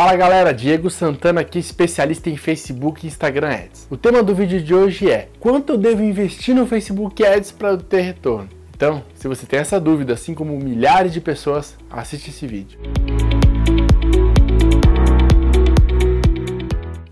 Fala 0.00 0.16
galera, 0.16 0.54
Diego 0.54 0.88
Santana 0.88 1.42
aqui, 1.42 1.58
especialista 1.58 2.30
em 2.30 2.36
Facebook 2.38 3.04
e 3.04 3.06
Instagram 3.06 3.50
Ads. 3.50 3.86
O 3.90 3.98
tema 3.98 4.22
do 4.22 4.34
vídeo 4.34 4.58
de 4.58 4.74
hoje 4.74 5.10
é: 5.10 5.28
quanto 5.38 5.74
eu 5.74 5.76
devo 5.76 6.02
investir 6.02 6.54
no 6.54 6.66
Facebook 6.66 7.22
Ads 7.22 7.52
para 7.52 7.76
ter 7.76 8.00
retorno? 8.00 8.48
Então, 8.74 9.04
se 9.14 9.28
você 9.28 9.44
tem 9.44 9.60
essa 9.60 9.78
dúvida, 9.78 10.14
assim 10.14 10.32
como 10.32 10.58
milhares 10.58 11.12
de 11.12 11.20
pessoas, 11.20 11.76
assiste 11.90 12.30
esse 12.30 12.46
vídeo. 12.46 12.80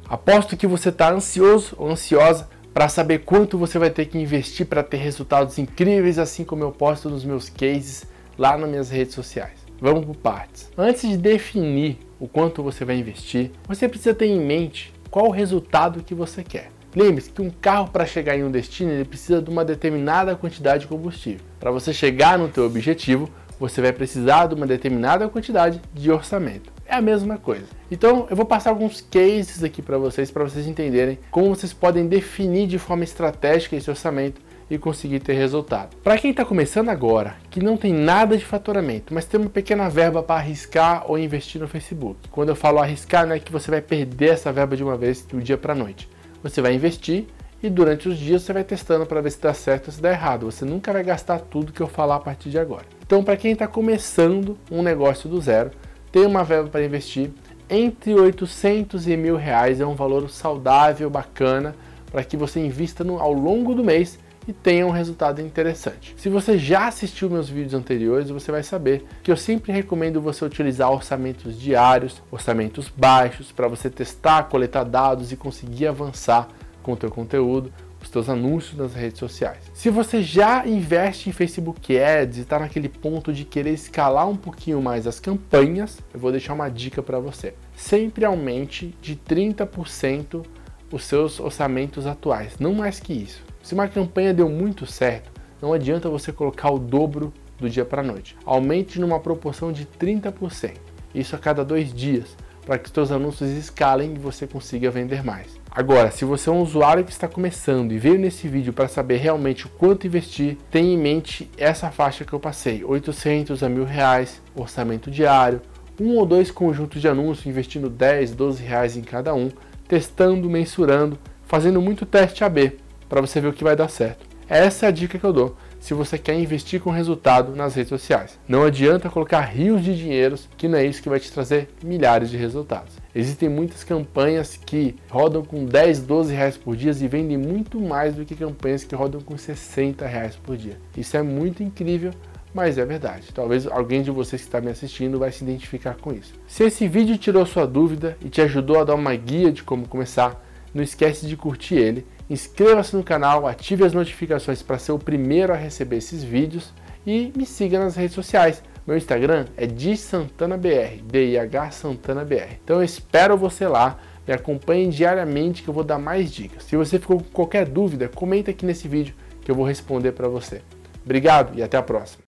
Aposto 0.09 0.57
que 0.57 0.67
você 0.67 0.89
está 0.89 1.13
ansioso 1.13 1.75
ou 1.77 1.91
ansiosa 1.91 2.49
para 2.73 2.89
saber 2.89 3.19
quanto 3.19 3.59
você 3.59 3.79
vai 3.79 3.91
ter 3.91 4.07
que 4.07 4.17
investir 4.17 4.65
para 4.65 4.83
ter 4.83 4.97
resultados 4.97 5.59
incríveis, 5.59 6.19
assim 6.19 6.43
como 6.43 6.65
eu 6.65 6.73
posto 6.73 7.11
nos 7.11 7.23
meus 7.23 7.51
cases 7.51 8.07
lá 8.39 8.57
nas 8.57 8.71
minhas 8.71 8.89
redes 8.89 9.13
sociais. 9.13 9.68
Vamos 9.81 10.05
por 10.05 10.17
partes. 10.17 10.71
Antes 10.77 11.09
de 11.09 11.17
definir 11.17 11.99
o 12.19 12.27
quanto 12.27 12.63
você 12.63 12.85
vai 12.85 12.97
investir, 12.97 13.53
você 13.67 13.89
precisa 13.89 14.15
ter 14.15 14.27
em 14.27 14.41
mente 14.41 14.93
qual 15.11 15.27
o 15.27 15.31
resultado 15.31 16.03
que 16.03 16.15
você 16.15 16.43
quer. 16.43 16.71
Lembre-se 16.97 17.31
que 17.31 17.43
um 17.43 17.51
carro 17.51 17.91
para 17.91 18.05
chegar 18.05 18.37
em 18.37 18.43
um 18.43 18.51
destino 18.51 18.91
ele 18.91 19.05
precisa 19.05 19.41
de 19.41 19.51
uma 19.51 19.65
determinada 19.65 20.35
quantidade 20.35 20.83
de 20.83 20.89
combustível. 20.89 21.45
Para 21.61 21.71
você 21.71 21.93
chegar 21.93 22.39
no 22.39 22.49
teu 22.49 22.65
objetivo, 22.65 23.31
você 23.59 23.81
vai 23.81 23.93
precisar 23.93 24.47
de 24.47 24.55
uma 24.55 24.67
determinada 24.67 25.29
quantidade 25.29 25.81
de 25.93 26.11
orçamento. 26.11 26.73
É 26.87 26.95
a 26.95 27.01
mesma 27.01 27.37
coisa. 27.37 27.67
Então, 27.91 28.27
eu 28.31 28.37
vou 28.37 28.47
passar 28.47 28.71
alguns 28.71 29.01
cases 29.01 29.63
aqui 29.63 29.83
para 29.83 29.99
vocês, 29.99 30.31
para 30.31 30.45
vocês 30.45 30.67
entenderem 30.67 31.19
como 31.31 31.55
vocês 31.55 31.73
podem 31.73 32.07
definir 32.07 32.67
de 32.67 32.79
forma 32.79 33.05
estratégica 33.05 33.77
esse 33.77 33.91
orçamento 33.91 34.41
e 34.71 34.77
conseguir 34.79 35.21
ter 35.21 35.35
resultado. 35.35 35.97
Para 36.03 36.19
quem 36.19 36.31
está 36.31 36.45
começando 36.45 36.89
agora, 36.89 37.37
que 37.51 37.63
não 37.63 37.77
tem 37.77 37.93
nada 37.93 38.37
de 38.37 38.45
faturamento, 38.45 39.15
mas 39.15 39.25
tem 39.25 39.41
uma 39.41 39.51
pequena 39.51 39.89
verba 39.89 40.23
para 40.23 40.41
arriscar 40.41 41.05
ou 41.11 41.19
investir 41.19 41.61
no 41.61 41.69
Facebook. 41.69 42.29
Quando 42.31 42.51
eu 42.51 42.57
falo 42.57 42.79
arriscar, 42.79 43.27
não 43.27 43.35
é 43.35 43.39
que 43.39 43.53
você 43.53 43.71
vai 43.71 43.81
perder 43.81 44.31
essa 44.31 44.53
verba 44.53 44.77
de 44.77 44.85
uma 44.85 44.97
vez 44.97 45.23
do 45.23 45.41
dia 45.41 45.57
para 45.57 45.73
a 45.73 45.77
noite. 45.77 46.09
Você 46.43 46.61
vai 46.61 46.75
investir 46.75 47.27
e 47.63 47.69
durante 47.69 48.09
os 48.09 48.19
dias 48.19 48.43
você 48.43 48.53
vai 48.53 48.65
testando 48.65 49.07
para 49.07 49.21
ver 49.21 49.31
se 49.31 49.41
dá 49.41 49.53
certo 49.53 49.89
ou 49.89 49.93
se 49.93 50.01
dá 50.01 50.11
errado. 50.11 50.47
Você 50.47 50.65
nunca 50.65 50.93
vai 50.93 51.03
gastar 51.03 51.41
tudo 51.41 51.73
que 51.73 51.81
eu 51.81 51.89
falar 51.89 52.17
a 52.17 52.21
partir 52.21 52.51
de 52.51 52.59
agora. 52.59 52.85
Então, 53.05 53.25
para 53.25 53.37
quem 53.37 53.53
está 53.53 53.67
começando 53.67 54.57
um 54.71 54.83
negócio 54.83 55.29
do 55.29 55.41
zero, 55.41 55.71
tem 56.13 56.27
uma 56.27 56.45
verba 56.45 56.69
para 56.69 56.85
investir 56.85 57.31
entre 57.71 58.15
800 58.15 59.07
e 59.07 59.17
mil 59.17 59.37
reais 59.37 59.81
é 59.81 59.87
um 59.87 59.95
valor 59.95 60.31
saudável, 60.31 61.11
bacana, 61.11 61.75
para 62.11 62.25
que 62.25 62.37
você 62.37 62.61
invista 62.61 63.05
no, 63.05 63.19
ao 63.19 63.33
longo 63.33 63.75
do 63.75 63.85
mês 63.85 64.19
e 64.49 64.53
tenha 64.53 64.87
um 64.87 64.91
resultado 64.91 65.43
interessante. 65.43 66.15
Se 66.17 66.31
você 66.31 66.57
já 66.57 66.89
assistiu 66.89 67.29
meus 67.29 67.51
vídeos 67.51 67.75
anteriores, 67.75 68.31
você 68.31 68.51
vai 68.51 68.63
saber 68.63 69.05
que 69.23 69.31
eu 69.31 69.37
sempre 69.37 69.71
recomendo 69.71 70.23
você 70.23 70.43
utilizar 70.43 70.91
orçamentos 70.91 71.61
diários, 71.61 72.23
orçamentos 72.31 72.89
baixos, 72.89 73.53
para 73.53 73.69
você 73.69 73.91
testar, 73.91 74.45
coletar 74.45 74.85
dados 74.85 75.31
e 75.31 75.37
conseguir 75.37 75.87
avançar 75.87 76.49
com 76.83 76.93
o 76.93 76.97
teu 76.97 77.11
conteúdo, 77.11 77.71
os 78.01 78.09
teus 78.09 78.29
anúncios 78.29 78.79
nas 78.79 78.95
redes 78.95 79.19
sociais. 79.19 79.59
Se 79.75 79.91
você 79.91 80.23
já 80.23 80.67
investe 80.67 81.29
em 81.29 81.33
Facebook 81.33 81.99
Ads 81.99 82.39
e 82.39 82.41
está 82.41 82.59
naquele 82.59 82.89
ponto 82.89 83.33
de 83.33 83.45
querer 83.45 83.75
escalar 83.75 84.27
um 84.27 84.37
pouquinho 84.37 84.81
mais 84.81 85.07
as 85.07 85.21
campanhas, 85.21 85.99
eu 86.15 86.19
vou 86.19 86.31
deixar 86.31 86.55
uma 86.55 86.71
dica 86.71 87.03
para 87.03 87.19
você. 87.19 87.53
Sempre 87.77 88.25
aumente 88.25 88.95
de 89.03 89.15
30% 89.15 90.43
os 90.91 91.05
seus 91.05 91.39
orçamentos 91.39 92.07
atuais, 92.07 92.55
não 92.59 92.73
mais 92.73 92.99
que 92.99 93.13
isso. 93.13 93.48
Se 93.63 93.75
uma 93.75 93.89
campanha 93.89 94.33
deu 94.33 94.49
muito 94.49 94.87
certo, 94.87 95.31
não 95.61 95.73
adianta 95.73 96.09
você 96.09 96.33
colocar 96.33 96.71
o 96.71 96.79
dobro 96.79 97.33
do 97.59 97.69
dia 97.69 97.85
para 97.85 98.01
a 98.01 98.05
noite. 98.05 98.37
Aumente 98.45 99.01
numa 99.01 99.19
proporção 99.19 99.73
de 99.73 99.85
30%. 99.85 100.73
Isso 101.15 101.35
a 101.35 101.39
cada 101.39 101.65
dois 101.65 101.93
dias, 101.93 102.37
para 102.65 102.79
que 102.79 102.91
seus 102.91 103.11
anúncios 103.11 103.51
escalem 103.51 104.15
e 104.15 104.19
você 104.19 104.47
consiga 104.47 104.91
vender 104.91 105.25
mais. 105.25 105.59
Agora, 105.71 106.11
se 106.11 106.25
você 106.25 106.49
é 106.49 106.53
um 106.53 106.63
usuário 106.63 107.05
que 107.05 107.11
está 107.11 107.27
começando 107.27 107.93
e 107.93 107.99
veio 107.99 108.19
nesse 108.19 108.47
vídeo 108.47 108.73
para 108.73 108.89
saber 108.89 109.17
realmente 109.17 109.67
o 109.67 109.71
quanto 109.71 110.07
investir, 110.07 110.57
tenha 110.71 110.95
em 110.95 110.99
mente 110.99 111.51
essa 111.57 111.91
faixa 111.91 112.25
que 112.25 112.33
eu 112.33 112.41
passei, 112.41 112.85
800 112.85 113.63
a 113.63 113.69
mil 113.69 113.85
reais, 113.85 114.41
orçamento 114.55 115.11
diário, 115.11 115.61
um 116.01 116.17
ou 116.17 116.27
dois 116.27 116.51
conjuntos 116.51 117.01
de 117.01 117.09
anúncios 117.09 117.47
investindo 117.47 117.91
10, 117.91 118.35
12 118.35 118.63
reais 118.63 118.97
em 118.97 119.03
cada 119.03 119.35
um, 119.35 119.51
testando, 119.89 120.49
mensurando, 120.49 121.19
fazendo 121.45 121.81
muito 121.81 122.07
teste 122.07 122.45
AB 122.45 122.77
para 123.09 123.21
você 123.21 123.41
ver 123.41 123.49
o 123.49 123.53
que 123.53 123.65
vai 123.65 123.75
dar 123.75 123.89
certo. 123.89 124.27
Essa 124.49 124.87
é 124.87 124.89
a 124.89 124.93
dica 124.93 125.19
que 125.19 125.25
eu 125.25 125.33
dou 125.33 125.57
se 125.79 125.95
você 125.95 126.19
quer 126.19 126.39
investir 126.39 126.81
com 126.81 126.91
resultado 126.91 127.55
nas 127.55 127.75
redes 127.75 127.91
sociais. 127.91 128.39
Não 128.49 128.65
adianta 128.65 129.09
colocar 129.09 129.41
rios 129.41 129.83
de 129.83 129.97
dinheiros, 129.97 130.49
que 130.57 130.67
não 130.67 130.79
é 130.79 130.85
isso 130.85 131.03
que 131.03 131.09
vai 131.09 131.21
te 131.21 131.31
trazer 131.31 131.69
milhares 131.85 132.31
de 132.31 132.37
resultados. 132.37 132.95
Existem 133.15 133.49
muitas 133.49 133.85
campanhas 133.85 134.57
que 134.57 134.97
rodam 135.09 135.45
com 135.45 135.65
10, 135.65 136.01
12 136.01 136.35
reais 136.35 136.57
por 136.57 136.77
dia 136.77 136.91
e 136.91 137.09
vendem 137.09 137.37
muito 137.37 137.81
mais 137.81 138.15
do 138.15 138.25
que 138.25 138.35
campanhas 138.35 138.85
que 138.85 138.95
rodam 138.95 139.21
com 139.21 139.37
60 139.37 140.07
reais 140.07 140.37
por 140.37 140.57
dia. 140.57 140.79
Isso 140.97 141.17
é 141.17 141.23
muito 141.23 141.63
incrível, 141.63 142.13
mas 142.53 142.79
é 142.79 142.85
verdade. 142.85 143.29
Talvez 143.33 143.67
alguém 143.67 144.03
de 144.03 144.11
vocês 144.11 144.43
que 144.43 144.49
está 144.49 144.61
me 144.61 144.71
assistindo 144.71 145.19
vai 145.19 145.31
se 145.31 145.45
identificar 145.45 145.97
com 145.97 146.13
isso. 146.13 146.35
Se 146.47 146.65
esse 146.65 146.89
vídeo 146.89 147.17
tirou 147.19 147.47
sua 147.47 147.67
dúvida 147.67 148.17
e 148.25 148.29
te 148.29 148.41
ajudou 148.41 148.81
a 148.81 148.85
dar 148.85 148.95
uma 148.95 149.15
guia 149.15 149.53
de 149.53 149.63
como 149.63 149.87
começar, 149.87 150.45
não 150.75 150.83
esquece 150.83 151.27
de 151.27 151.37
curtir 151.37 151.77
ele 151.77 152.07
Inscreva-se 152.31 152.95
no 152.95 153.03
canal, 153.03 153.47
ative 153.47 153.85
as 153.85 153.95
notificações 153.95 154.63
para 154.63 154.79
ser 154.79 154.93
o 154.93 154.99
primeiro 154.99 155.53
a 155.53 155.57
receber 155.57 155.97
esses 155.97 156.23
vídeos 156.23 156.73
e 157.07 157.33
me 157.35 157.47
siga 157.47 157.79
nas 157.79 157.97
redes 157.97 158.15
sociais. 158.15 158.63
Meu 158.87 158.97
Instagram 158.97 159.47
é 159.57 159.67
DSantanaBR, 159.67 161.03
D-I-H 161.03 161.71
SantanaBR. 161.71 162.59
Então 162.63 162.77
eu 162.77 162.85
espero 162.85 163.37
você 163.37 163.67
lá, 163.67 163.99
me 164.27 164.35
acompanhe 164.35 164.89
diariamente 164.89 165.63
que 165.63 165.69
eu 165.69 165.75
vou 165.75 165.85
dar 165.85 165.99
mais 165.99 166.31
dicas. 166.31 166.65
Se 166.65 166.77
você 166.77 166.99
ficou 166.99 167.19
com 167.19 167.31
qualquer 167.31 167.67
dúvida, 167.67 168.09
comenta 168.09 168.51
aqui 168.51 168.67
nesse 168.67 168.87
vídeo 168.89 169.15
que 169.41 169.51
eu 169.51 169.55
vou 169.55 169.65
responder 169.65 170.13
para 170.13 170.29
você. 170.29 170.61
Obrigado 171.05 171.59
e 171.59 171.63
até 171.63 171.79
a 171.79 171.83
próxima. 171.83 172.23